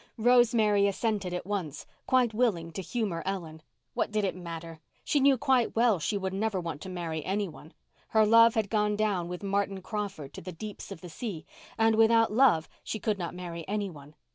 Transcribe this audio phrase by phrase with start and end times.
[0.17, 3.61] Rosemary assented at once, quite willing to humour Ellen.
[3.93, 4.79] What did it matter?
[5.03, 7.71] She knew quite well she would never want to marry any one.
[8.07, 11.45] Her love had gone down with Martin Crawford to the deeps of the sea;
[11.77, 14.15] and without love she could not marry any one.